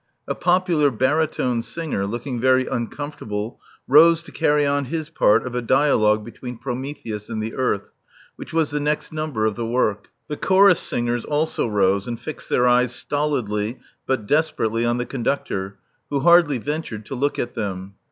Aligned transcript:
A 0.27 0.33
popular 0.33 0.89
baritone 0.89 1.61
singer, 1.61 2.07
looking 2.07 2.39
very 2.39 2.65
uncomfort 2.65 3.21
able, 3.27 3.61
rose 3.87 4.23
to 4.23 4.31
carry 4.31 4.65
on 4.65 4.85
his 4.85 5.11
part 5.11 5.45
of 5.45 5.53
a 5.53 5.61
dialogue 5.61 6.25
between 6.25 6.57
Prometheus 6.57 7.29
and 7.29 7.39
the 7.39 7.53
earth, 7.53 7.91
which 8.35 8.51
was 8.51 8.71
the 8.71 8.79
next 8.79 9.13
number 9.13 9.45
of 9.45 9.53
the 9.55 9.63
work. 9.67 10.07
The 10.27 10.37
chorus 10.37 10.79
singers 10.79 11.23
also 11.23 11.67
rose, 11.67 12.07
and 12.07 12.19
fixed 12.19 12.49
their 12.49 12.67
eyes 12.67 12.95
stolidly 12.95 13.77
but 14.07 14.25
desperately 14.25 14.83
on 14.85 14.97
the 14.97 15.05
conductor, 15.05 15.77
who 16.09 16.21
hardly 16.21 16.57
ventured 16.57 17.05
to 17.05 17.13
look 17.13 17.37
at 17.37 17.53
them. 17.53 17.93